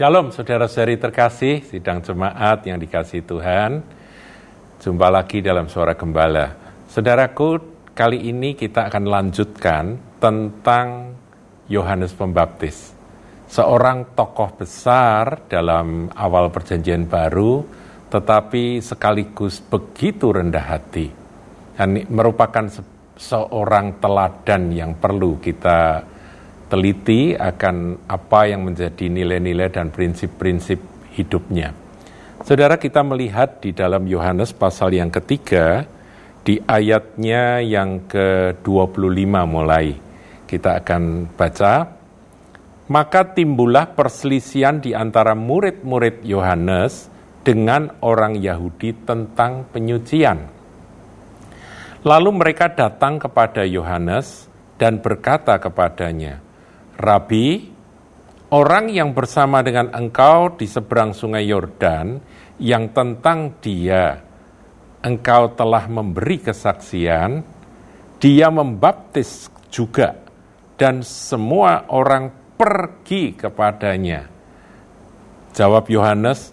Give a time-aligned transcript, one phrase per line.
[0.00, 3.84] Shalom saudara-saudari terkasih, sidang jemaat yang dikasih Tuhan.
[4.80, 6.56] Jumpa lagi dalam suara gembala.
[6.88, 7.60] Saudaraku,
[7.92, 11.12] kali ini kita akan lanjutkan tentang
[11.68, 12.96] Yohanes Pembaptis.
[13.52, 17.60] Seorang tokoh besar dalam awal perjanjian baru,
[18.08, 21.12] tetapi sekaligus begitu rendah hati.
[21.76, 22.72] Dan merupakan
[23.20, 26.08] seorang teladan yang perlu kita
[26.70, 30.78] teliti akan apa yang menjadi nilai-nilai dan prinsip-prinsip
[31.18, 31.74] hidupnya.
[32.46, 35.84] Saudara kita melihat di dalam Yohanes pasal yang ketiga,
[36.40, 39.92] di ayatnya yang ke-25 mulai.
[40.48, 41.74] Kita akan baca,
[42.90, 47.12] maka timbullah perselisihan di antara murid-murid Yohanes
[47.44, 50.48] dengan orang Yahudi tentang penyucian.
[52.00, 54.48] Lalu mereka datang kepada Yohanes
[54.80, 56.40] dan berkata kepadanya,
[57.00, 57.64] Rabi,
[58.52, 62.20] orang yang bersama dengan engkau di seberang sungai Yordan,
[62.60, 64.20] yang tentang dia
[65.00, 67.40] engkau telah memberi kesaksian,
[68.20, 70.12] dia membaptis juga,
[70.76, 72.28] dan semua orang
[72.60, 74.28] pergi kepadanya.
[75.56, 76.52] Jawab Yohanes,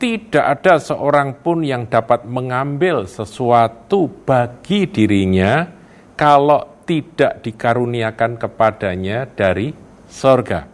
[0.00, 5.68] tidak ada seorang pun yang dapat mengambil sesuatu bagi dirinya
[6.18, 9.72] kalau tidak dikaruniakan kepadanya dari
[10.08, 10.68] sorga.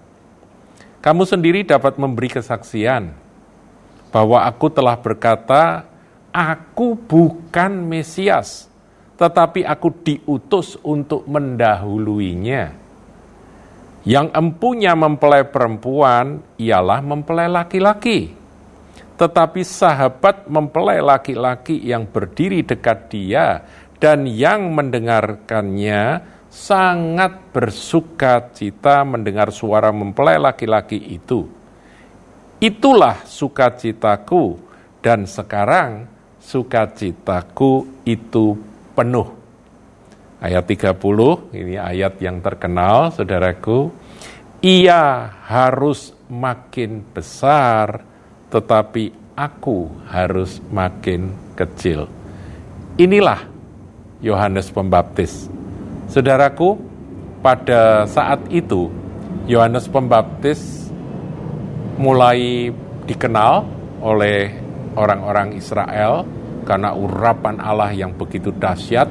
[1.00, 3.16] Kamu sendiri dapat memberi kesaksian
[4.12, 5.88] bahwa aku telah berkata,
[6.28, 8.68] aku bukan Mesias,
[9.16, 12.76] tetapi aku diutus untuk mendahuluinya.
[14.04, 18.32] Yang empunya mempelai perempuan ialah mempelai laki-laki.
[19.20, 23.60] Tetapi sahabat mempelai laki-laki yang berdiri dekat dia
[24.00, 31.46] dan yang mendengarkannya sangat bersuka cita mendengar suara mempelai laki-laki itu.
[32.58, 34.58] Itulah sukacitaku
[35.04, 36.08] dan sekarang
[36.40, 38.56] sukacitaku itu
[38.96, 39.36] penuh.
[40.40, 43.92] Ayat 30, ini ayat yang terkenal saudaraku.
[44.60, 48.04] Ia harus makin besar,
[48.48, 52.08] tetapi aku harus makin kecil.
[53.00, 53.49] Inilah
[54.20, 55.48] Yohanes Pembaptis.
[56.08, 56.76] Saudaraku,
[57.40, 58.92] pada saat itu
[59.48, 60.88] Yohanes Pembaptis
[61.96, 62.72] mulai
[63.08, 63.64] dikenal
[64.00, 64.52] oleh
[64.96, 66.24] orang-orang Israel
[66.64, 69.08] karena urapan Allah yang begitu dahsyat.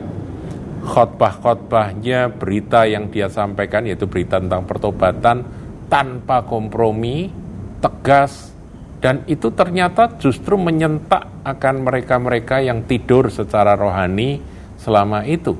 [0.79, 5.43] Khotbah-khotbahnya, berita yang dia sampaikan yaitu berita tentang pertobatan
[5.91, 7.27] tanpa kompromi,
[7.83, 8.55] tegas,
[8.99, 14.39] dan itu ternyata justru menyentak akan mereka-mereka yang tidur secara rohani,
[14.79, 15.53] selama itu.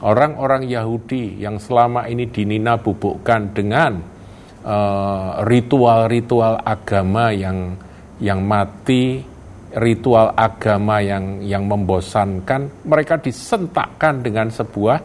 [0.00, 4.00] Orang-orang Yahudi yang selama ini dinina bubukkan dengan
[4.64, 7.76] eh, ritual-ritual uh, agama yang
[8.16, 9.20] yang mati,
[9.76, 14.98] ritual agama yang yang membosankan, mereka disentakkan dengan sebuah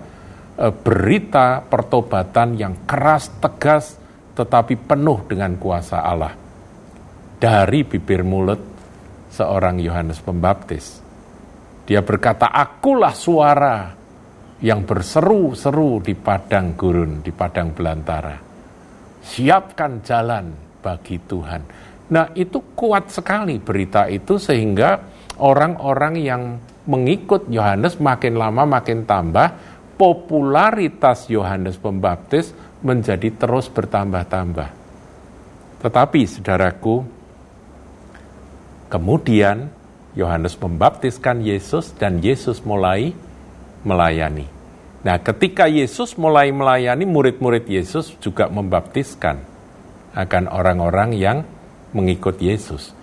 [0.63, 3.99] uh, berita pertobatan yang keras, tegas,
[4.31, 6.31] tetapi penuh dengan kuasa Allah.
[7.35, 8.63] Dari bibir mulut
[9.27, 11.04] seorang Yohanes Pembaptis.
[11.85, 13.93] Dia berkata, akulah suara
[14.65, 18.35] yang berseru-seru di padang gurun, di padang belantara.
[19.21, 20.45] Siapkan jalan
[20.81, 21.61] bagi Tuhan.
[22.09, 25.01] Nah itu kuat sekali berita itu sehingga
[25.41, 26.41] orang-orang yang
[26.85, 29.47] mengikut Yohanes makin lama makin tambah,
[29.97, 32.53] popularitas Yohanes Pembaptis
[32.85, 34.69] menjadi terus bertambah-tambah.
[35.81, 36.95] Tetapi saudaraku,
[38.89, 39.69] kemudian
[40.15, 43.11] Yohanes membaptiskan Yesus dan Yesus mulai
[43.83, 44.47] melayani.
[45.05, 49.37] Nah, ketika Yesus mulai melayani, murid-murid Yesus juga membaptiskan
[50.15, 51.37] akan orang-orang yang
[51.93, 52.95] mengikut Yesus.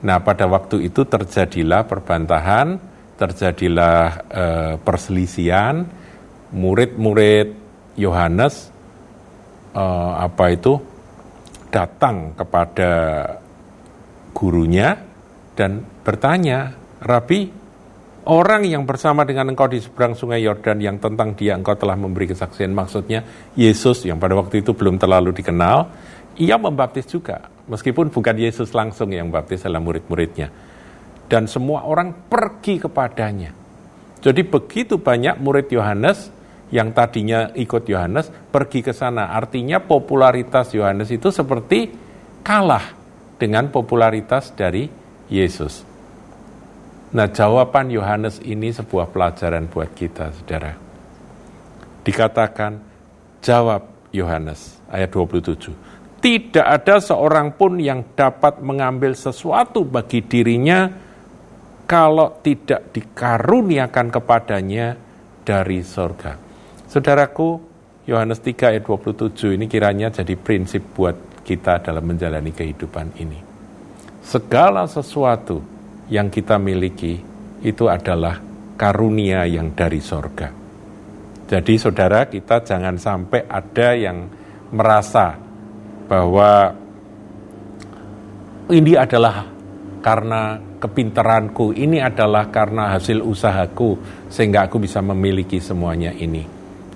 [0.00, 2.80] Nah, pada waktu itu terjadilah perbantahan,
[3.20, 4.44] terjadilah e,
[4.80, 5.84] perselisihan,
[6.54, 7.52] murid-murid
[8.00, 8.72] Yohanes
[9.76, 9.84] e,
[10.16, 10.80] apa itu
[11.68, 12.90] datang kepada
[14.32, 15.11] gurunya
[15.52, 16.72] dan bertanya,
[17.02, 17.50] Rabi,
[18.28, 22.30] orang yang bersama dengan engkau di seberang sungai Yordan yang tentang dia engkau telah memberi
[22.30, 23.24] kesaksian, maksudnya
[23.58, 25.90] Yesus yang pada waktu itu belum terlalu dikenal,
[26.40, 30.48] ia membaptis juga, meskipun bukan Yesus langsung yang membaptis adalah murid-muridnya.
[31.28, 33.52] Dan semua orang pergi kepadanya.
[34.22, 36.30] Jadi begitu banyak murid Yohanes
[36.72, 39.34] yang tadinya ikut Yohanes pergi ke sana.
[39.36, 41.92] Artinya popularitas Yohanes itu seperti
[42.40, 42.96] kalah
[43.36, 45.01] dengan popularitas dari
[45.32, 45.88] Yesus.
[47.16, 50.76] Nah, jawaban Yohanes ini sebuah pelajaran buat kita, saudara.
[52.04, 52.80] Dikatakan,
[53.40, 55.72] jawab Yohanes, ayat 27.
[56.22, 60.86] tidak ada seorang pun yang dapat mengambil sesuatu bagi dirinya
[61.82, 64.94] kalau tidak dikaruniakan kepadanya
[65.42, 66.38] dari sorga.
[66.86, 67.58] Saudaraku,
[68.06, 73.51] Yohanes 3 ayat 27 ini kiranya jadi prinsip buat kita dalam menjalani kehidupan ini.
[74.22, 75.60] Segala sesuatu
[76.08, 77.18] yang kita miliki
[77.62, 78.38] itu adalah
[78.78, 80.50] karunia yang dari sorga.
[81.46, 84.24] Jadi saudara kita jangan sampai ada yang
[84.72, 85.36] merasa
[86.08, 86.72] bahwa
[88.72, 89.44] ini adalah
[90.00, 96.42] karena kepintaranku, ini adalah karena hasil usahaku, sehingga aku bisa memiliki semuanya ini.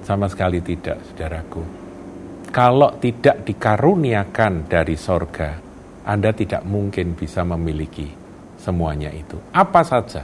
[0.03, 1.63] Sama sekali tidak, saudaraku.
[2.51, 5.66] Kalau tidak dikaruniakan dari sorga,
[6.07, 8.07] Anda tidak mungkin bisa memiliki
[8.63, 9.35] semuanya itu.
[9.51, 10.23] Apa saja.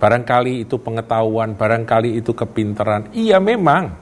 [0.00, 3.12] Barangkali itu pengetahuan, barangkali itu kepintaran.
[3.14, 3.94] Iya memang,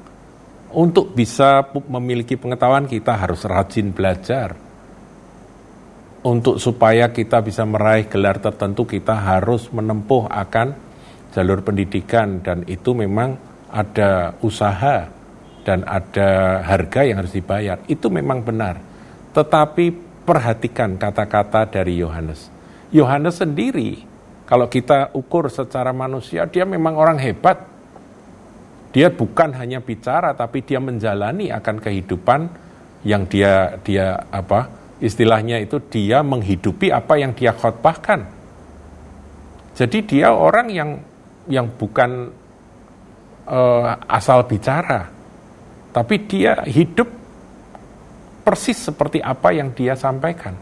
[0.72, 4.56] untuk bisa memiliki pengetahuan kita harus rajin belajar.
[6.18, 10.68] Untuk supaya kita bisa meraih gelar tertentu kita harus menempuh akan
[11.30, 13.38] jalur pendidikan dan itu memang
[13.70, 15.08] ada usaha
[15.62, 17.78] dan ada harga yang harus dibayar.
[17.86, 18.80] Itu memang benar.
[19.32, 22.52] Tetapi perhatikan kata-kata dari Yohanes.
[22.92, 24.04] Yohanes sendiri
[24.44, 27.64] kalau kita ukur secara manusia dia memang orang hebat
[28.92, 32.40] dia bukan hanya bicara tapi dia menjalani akan kehidupan
[33.08, 38.26] yang dia dia apa istilahnya itu dia menghidupi apa yang dia khotbahkan.
[39.78, 40.90] Jadi dia orang yang
[41.46, 42.34] yang bukan
[43.46, 45.06] uh, asal bicara,
[45.94, 47.06] tapi dia hidup
[48.48, 50.56] persis seperti apa yang dia sampaikan.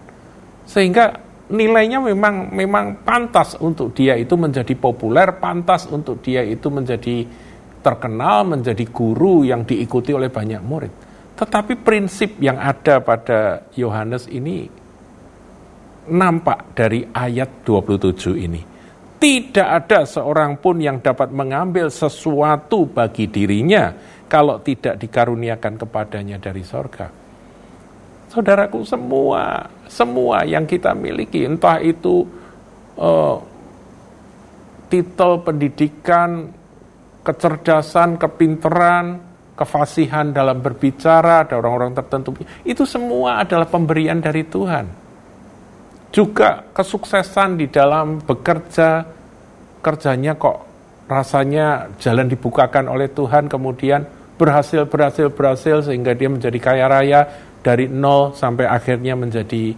[0.66, 1.14] Sehingga
[1.54, 7.22] nilainya memang memang pantas untuk dia itu menjadi populer, pantas untuk dia itu menjadi
[7.86, 10.90] terkenal menjadi guru yang diikuti oleh banyak murid.
[11.38, 14.66] Tetapi prinsip yang ada pada Yohanes ini
[16.10, 18.62] nampak dari ayat 27 ini.
[19.16, 23.94] Tidak ada seorang pun yang dapat mengambil sesuatu bagi dirinya
[24.26, 27.25] kalau tidak dikaruniakan kepadanya dari sorga.
[28.36, 32.28] Saudaraku semua, semua yang kita miliki, entah itu
[33.00, 33.40] uh,
[34.92, 36.52] titel pendidikan,
[37.24, 39.24] kecerdasan, kepinteran,
[39.56, 42.36] kefasihan dalam berbicara, ada orang-orang tertentu.
[42.60, 44.84] Itu semua adalah pemberian dari Tuhan.
[46.12, 49.00] Juga kesuksesan di dalam bekerja,
[49.80, 50.60] kerjanya kok
[51.08, 54.04] rasanya jalan dibukakan oleh Tuhan, kemudian
[54.36, 57.20] berhasil, berhasil, berhasil, sehingga dia menjadi kaya raya
[57.66, 59.74] dari nol sampai akhirnya menjadi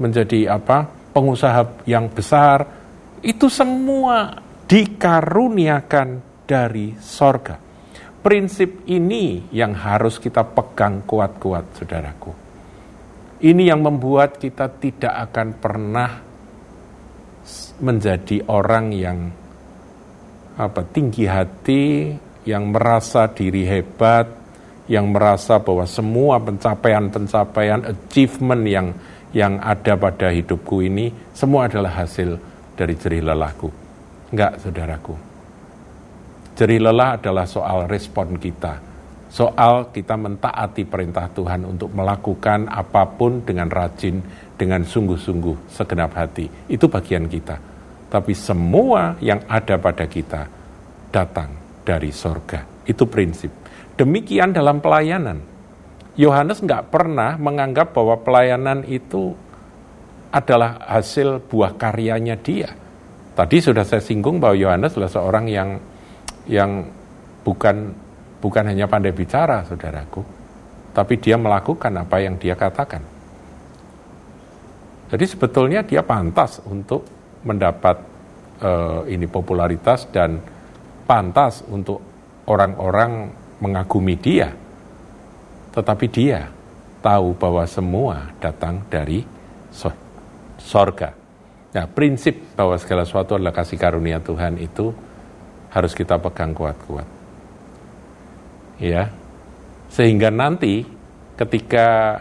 [0.00, 2.64] menjadi apa pengusaha yang besar.
[3.20, 6.08] Itu semua dikaruniakan
[6.48, 7.60] dari sorga.
[8.24, 12.32] Prinsip ini yang harus kita pegang kuat-kuat, saudaraku.
[13.44, 16.10] Ini yang membuat kita tidak akan pernah
[17.78, 19.18] menjadi orang yang
[20.56, 22.16] apa tinggi hati,
[22.48, 24.26] yang merasa diri hebat,
[24.86, 28.88] yang merasa bahwa semua pencapaian-pencapaian achievement yang
[29.34, 32.38] yang ada pada hidupku ini semua adalah hasil
[32.78, 33.68] dari jerih lelahku.
[34.30, 35.14] Enggak, saudaraku.
[36.56, 38.80] Jerih lelah adalah soal respon kita.
[39.28, 44.24] Soal kita mentaati perintah Tuhan untuk melakukan apa pun dengan rajin,
[44.56, 46.48] dengan sungguh-sungguh, segenap hati.
[46.72, 47.60] Itu bagian kita.
[48.08, 50.48] Tapi semua yang ada pada kita
[51.12, 51.52] datang
[51.84, 52.64] dari sorga.
[52.88, 53.65] Itu prinsip.
[53.96, 55.40] Demikian dalam pelayanan.
[56.16, 59.32] Yohanes nggak pernah menganggap bahwa pelayanan itu
[60.32, 62.72] adalah hasil buah karyanya dia.
[63.36, 65.80] Tadi sudah saya singgung bahwa Yohanes adalah seorang yang
[66.48, 66.88] yang
[67.44, 67.92] bukan
[68.40, 70.24] bukan hanya pandai bicara, saudaraku,
[70.92, 73.00] tapi dia melakukan apa yang dia katakan.
[75.08, 77.04] Jadi sebetulnya dia pantas untuk
[77.44, 77.96] mendapat
[78.60, 80.40] uh, ini popularitas dan
[81.06, 82.02] pantas untuk
[82.50, 84.52] orang-orang mengagumi dia.
[85.72, 86.48] Tetapi dia
[87.04, 89.22] tahu bahwa semua datang dari
[90.58, 91.12] sorga.
[91.76, 94.90] Nah, prinsip bahwa segala sesuatu adalah kasih karunia Tuhan itu
[95.70, 97.04] harus kita pegang kuat-kuat.
[98.80, 99.12] Ya.
[99.92, 100.88] Sehingga nanti
[101.36, 102.20] ketika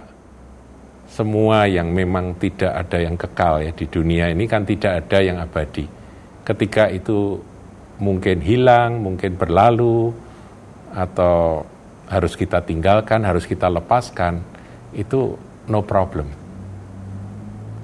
[1.08, 5.40] semua yang memang tidak ada yang kekal ya di dunia ini kan tidak ada yang
[5.40, 5.88] abadi.
[6.44, 7.40] Ketika itu
[7.98, 10.12] mungkin hilang, mungkin berlalu
[10.96, 11.68] atau
[12.08, 14.40] harus kita tinggalkan, harus kita lepaskan,
[14.96, 15.36] itu
[15.68, 16.32] no problem.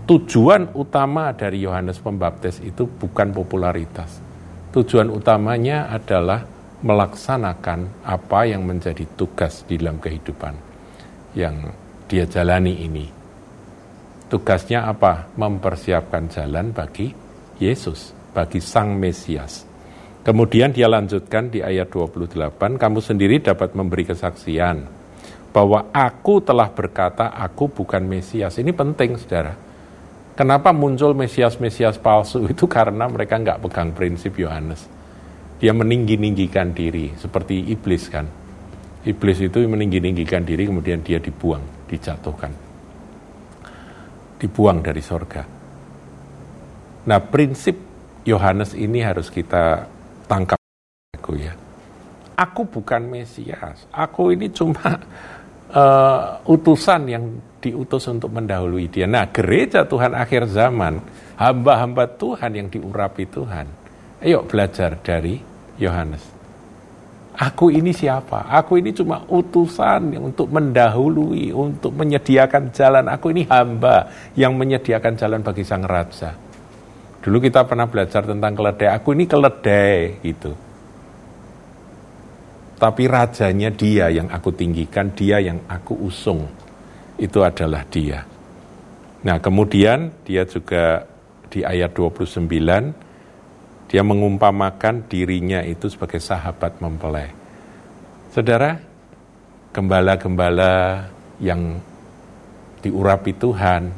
[0.08, 4.32] Tujuan utama dari Yohanes Pembaptis itu bukan popularitas
[4.72, 6.48] tujuan utamanya adalah
[6.82, 10.56] melaksanakan apa yang menjadi tugas di dalam kehidupan
[11.38, 11.70] yang
[12.08, 13.06] dia jalani ini.
[14.32, 15.28] Tugasnya apa?
[15.36, 17.12] Mempersiapkan jalan bagi
[17.60, 19.68] Yesus, bagi Sang Mesias.
[20.22, 24.86] Kemudian dia lanjutkan di ayat 28, kamu sendiri dapat memberi kesaksian
[25.50, 28.62] bahwa aku telah berkata aku bukan Mesias.
[28.62, 29.58] Ini penting, saudara.
[30.38, 34.86] Kenapa muncul Mesias-Mesias palsu itu karena mereka nggak pegang prinsip Yohanes.
[35.58, 38.26] Dia meninggi-ninggikan diri, seperti iblis kan.
[39.02, 42.54] Iblis itu meninggi-ninggikan diri, kemudian dia dibuang, dijatuhkan.
[44.38, 45.42] Dibuang dari sorga.
[47.10, 47.74] Nah prinsip
[48.26, 49.90] Yohanes ini harus kita
[50.32, 50.60] tangkap.
[51.20, 51.52] Aku ya.
[52.40, 53.84] Aku bukan Mesias.
[53.92, 54.96] Aku ini cuma
[55.76, 57.24] uh, utusan yang
[57.60, 59.06] diutus untuk mendahului dia.
[59.06, 61.04] Nah, gereja Tuhan akhir zaman,
[61.36, 63.68] hamba-hamba Tuhan yang diurapi Tuhan.
[64.24, 65.38] Ayo belajar dari
[65.78, 66.24] Yohanes.
[67.32, 68.50] Aku ini siapa?
[68.50, 73.06] Aku ini cuma utusan yang untuk mendahului, untuk menyediakan jalan.
[73.08, 76.51] Aku ini hamba yang menyediakan jalan bagi sang raja.
[77.22, 78.90] Dulu kita pernah belajar tentang keledai.
[78.98, 80.52] Aku ini keledai gitu
[82.82, 86.50] tapi rajanya dia yang aku tinggikan, dia yang aku usung.
[87.14, 88.26] Itu adalah dia.
[89.22, 91.06] Nah, kemudian dia juga
[91.54, 92.50] di ayat 29
[93.86, 97.30] dia mengumpamakan dirinya itu sebagai sahabat mempelai.
[98.34, 98.82] Saudara,
[99.70, 101.06] gembala-gembala
[101.38, 101.78] yang
[102.82, 103.94] diurapi Tuhan,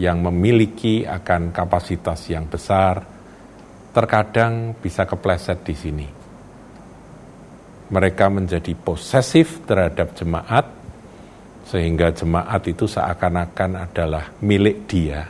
[0.00, 3.04] yang memiliki akan kapasitas yang besar,
[3.92, 6.22] terkadang bisa kepleset di sini
[7.92, 10.64] mereka menjadi posesif terhadap jemaat,
[11.68, 15.28] sehingga jemaat itu seakan-akan adalah milik dia,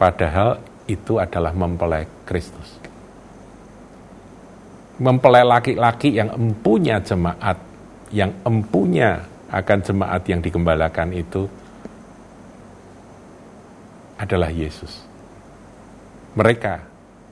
[0.00, 0.56] padahal
[0.88, 2.80] itu adalah mempelai Kristus.
[4.96, 7.60] Mempelai laki-laki yang empunya jemaat,
[8.08, 9.20] yang empunya
[9.52, 11.44] akan jemaat yang digembalakan itu
[14.20, 15.00] adalah Yesus.
[16.36, 16.84] Mereka,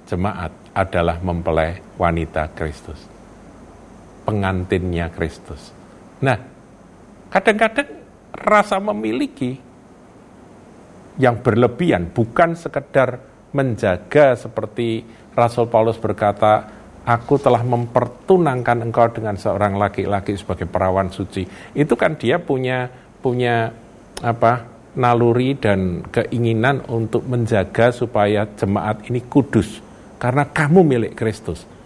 [0.09, 3.19] jemaat, adalah mempelai wanita Kristus
[4.29, 5.73] pengantinnya Kristus.
[6.21, 6.37] Nah,
[7.33, 7.89] kadang-kadang
[8.37, 9.57] rasa memiliki
[11.17, 13.25] yang berlebihan bukan sekedar
[13.57, 16.69] menjaga seperti Rasul Paulus berkata,
[17.09, 21.49] aku telah mempertunangkan engkau dengan seorang laki-laki sebagai perawan suci.
[21.73, 22.93] Itu kan dia punya
[23.25, 23.73] punya
[24.21, 24.77] apa?
[24.99, 29.79] Naluri dan keinginan untuk menjaga supaya jemaat ini kudus
[30.19, 31.79] karena kamu milik Kristus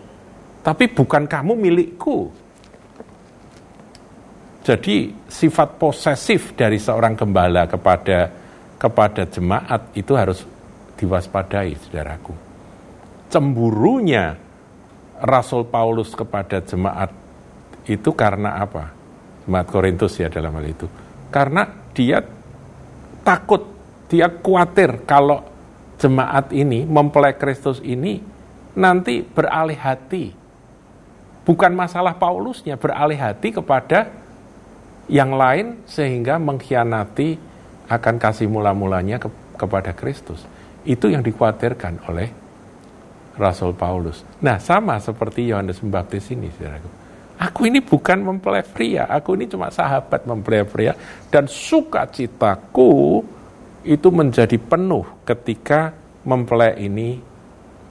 [0.63, 2.31] tapi bukan kamu milikku.
[4.63, 8.31] Jadi sifat posesif dari seorang gembala kepada
[8.79, 10.47] kepada jemaat itu harus
[10.95, 12.35] diwaspadai, saudaraku.
[13.27, 14.39] Cemburunya
[15.19, 17.11] Rasul Paulus kepada jemaat
[17.91, 18.95] itu karena apa?
[19.43, 20.87] Jemaat Korintus ya dalam hal itu.
[21.35, 22.23] Karena dia
[23.23, 23.65] takut,
[24.11, 25.47] dia khawatir kalau
[25.97, 28.21] jemaat ini mempelai Kristus ini
[28.75, 30.43] nanti beralih hati
[31.43, 34.15] Bukan masalah Paulusnya beralih hati kepada
[35.11, 37.35] yang lain sehingga mengkhianati
[37.91, 39.27] akan kasih mula-mulanya ke,
[39.59, 40.47] kepada Kristus.
[40.87, 42.31] Itu yang dikhawatirkan oleh
[43.35, 44.23] Rasul Paulus.
[44.39, 46.91] Nah, sama seperti Yohanes Pembaptis ini, saudaraku.
[47.43, 50.95] Aku ini bukan mempelai pria, aku ini cuma sahabat mempelai pria
[51.27, 53.19] dan sukacitaku
[53.83, 55.91] itu menjadi penuh ketika
[56.23, 57.19] mempelai ini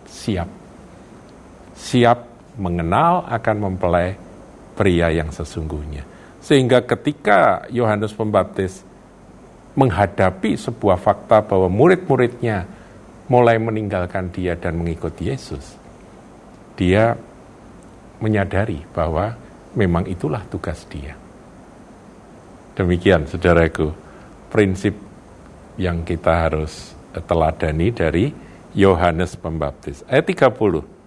[0.07, 0.47] siap.
[1.75, 2.19] Siap
[2.63, 4.15] mengenal akan mempelai
[4.79, 6.07] pria yang sesungguhnya.
[6.39, 8.87] Sehingga ketika Yohanes Pembaptis
[9.75, 12.63] menghadapi sebuah fakta bahwa murid-muridnya
[13.27, 15.75] mulai meninggalkan dia dan mengikut Yesus,
[16.79, 17.19] dia
[18.21, 19.35] menyadari bahwa
[19.73, 21.17] memang itulah tugas dia.
[22.77, 23.91] Demikian, saudaraku,
[24.47, 24.95] prinsip
[25.75, 26.95] yang kita harus
[27.27, 28.31] teladani dari
[28.71, 30.07] Yohanes Pembaptis.
[30.07, 31.01] Ayat 30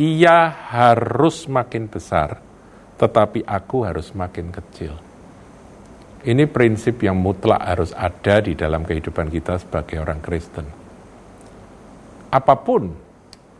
[0.00, 2.40] ia harus makin besar,
[2.96, 4.96] tetapi aku harus makin kecil.
[6.22, 10.66] Ini prinsip yang mutlak harus ada di dalam kehidupan kita sebagai orang Kristen.
[12.32, 12.94] Apa pun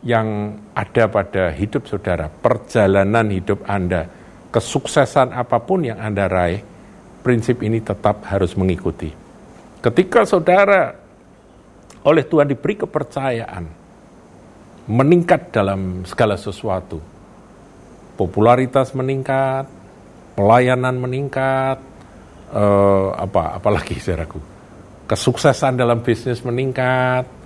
[0.03, 4.07] yang ada pada hidup saudara, perjalanan hidup Anda,
[4.51, 6.59] kesuksesan apa pun yang Anda raih,
[7.23, 9.09] prinsip ini tetap harus mengikuti.
[9.79, 10.91] Ketika saudara
[12.03, 13.83] oleh Tuhan diberi kepercayaan,
[14.87, 16.99] meningkat dalam segala sesuatu.
[18.13, 19.65] Popularitas meningkat,
[20.37, 21.79] pelayanan meningkat,
[22.53, 24.37] uh, apa apalagi saya ragu.
[25.07, 27.42] Kesuksesan dalam bisnis meningkat.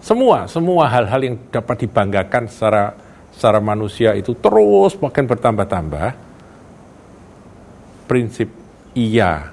[0.00, 2.94] Semua, semua hal-hal yang dapat dibanggakan secara
[3.36, 6.08] secara manusia itu terus makin bertambah-tambah.
[8.06, 8.48] Prinsip
[8.94, 9.50] iya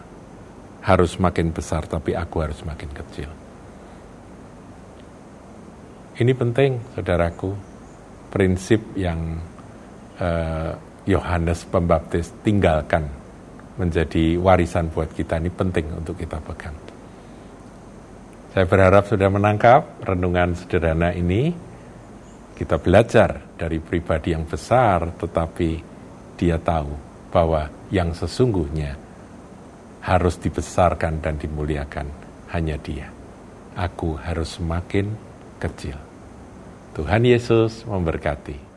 [0.83, 3.29] harus makin besar, tapi aku harus makin kecil.
[6.13, 7.49] Ini penting, saudaraku,
[8.29, 9.41] prinsip yang
[10.21, 10.71] eh,
[11.09, 13.09] Yohanes Pembaptis tinggalkan
[13.75, 16.82] menjadi warisan buat kita ini penting untuk kita pegang.
[18.53, 21.49] Saya berharap sudah menangkap renungan sederhana ini.
[22.53, 25.81] Kita belajar dari pribadi yang besar, tetapi
[26.37, 26.93] dia tahu
[27.33, 28.93] bahwa yang sesungguhnya
[30.05, 32.13] harus dibesarkan dan dimuliakan
[32.53, 33.09] hanya dia.
[33.73, 35.09] Aku harus semakin
[35.57, 35.97] kecil.
[36.93, 38.72] Tuhan Yesus memberkati.